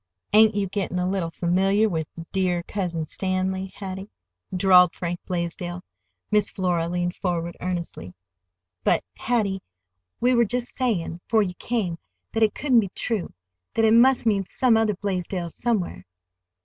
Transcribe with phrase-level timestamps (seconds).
[0.33, 4.09] "Ain't you getting a little familiar with 'dear Cousin Stanley,' Hattie?"
[4.51, 5.83] drawled Frank Blaisdell.
[6.31, 8.15] Miss Flora leaned forward earnestly.
[8.83, 9.61] "But, Hattie,
[10.19, 11.99] we were just sayin', 'fore you came,
[12.31, 13.31] that it couldn't be true;
[13.75, 16.07] that it must mean some other Blaisdells somewhere."